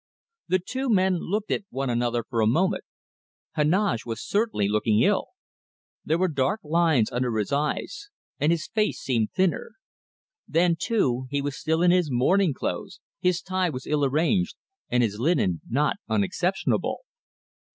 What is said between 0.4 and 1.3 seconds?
The two men